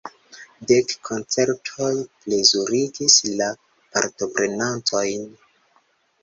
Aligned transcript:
Dek 0.69 0.87
koncertoj 1.09 1.89
plezurigis 2.23 3.19
la 3.43 3.51
partoprenantojn. 3.93 5.31